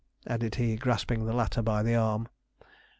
added 0.25 0.55
he, 0.55 0.75
grasping 0.77 1.27
the 1.27 1.31
latter 1.31 1.61
by 1.61 1.83
the 1.83 1.93
arm. 1.93 2.27